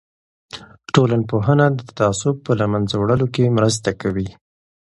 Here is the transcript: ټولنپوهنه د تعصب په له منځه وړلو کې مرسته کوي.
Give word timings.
ټولنپوهنه 0.93 1.65
د 1.79 1.81
تعصب 1.97 2.35
په 2.45 2.51
له 2.59 2.65
منځه 2.73 2.95
وړلو 2.97 3.27
کې 3.33 3.53
مرسته 3.57 3.89
کوي. 4.01 4.29